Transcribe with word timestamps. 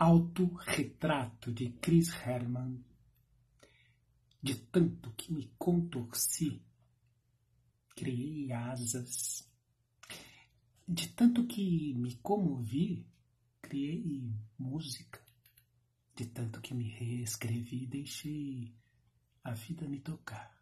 Autorretrato 0.00 1.50
de 1.50 1.70
Chris 1.80 2.14
Herman. 2.24 2.84
De 4.40 4.54
tanto 4.54 5.12
que 5.16 5.32
me 5.32 5.50
contorci, 5.58 6.62
criei 7.96 8.52
asas. 8.52 9.44
De 10.86 11.08
tanto 11.08 11.48
que 11.48 11.94
me 11.96 12.14
comovi, 12.22 13.04
criei 13.60 14.32
música. 14.56 15.20
De 16.14 16.26
tanto 16.26 16.60
que 16.60 16.74
me 16.74 16.88
reescrevi, 16.96 17.84
deixei 17.84 18.72
a 19.42 19.52
vida 19.52 19.88
me 19.88 19.98
tocar. 19.98 20.57